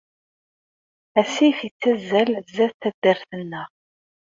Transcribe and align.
Asif 1.19 1.57
yettazzal 1.65 2.29
sdat 2.45 2.73
taddart-nneɣ. 2.81 3.69